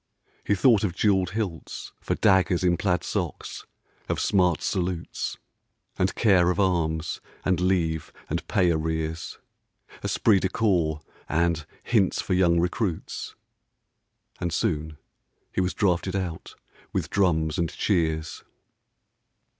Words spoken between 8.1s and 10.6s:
and pay arrears; Esprit de